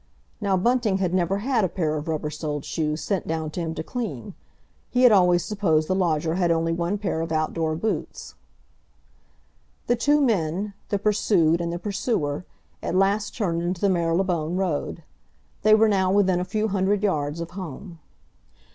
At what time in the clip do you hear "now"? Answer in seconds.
0.41-0.57, 15.87-16.11